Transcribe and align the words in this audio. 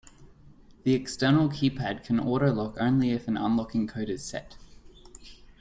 The 0.83 0.95
external 0.95 1.47
keypad 1.49 2.03
can 2.03 2.17
autolock 2.17 2.75
only 2.79 3.11
if 3.11 3.27
an 3.27 3.37
unlocking 3.37 3.85
code 3.85 4.09
is 4.09 4.23
set. 4.25 4.55